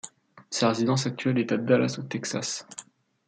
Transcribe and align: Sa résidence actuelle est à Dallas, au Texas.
Sa 0.49 0.69
résidence 0.69 1.05
actuelle 1.05 1.37
est 1.37 1.51
à 1.51 1.57
Dallas, 1.57 1.97
au 1.99 2.01
Texas. 2.01 2.65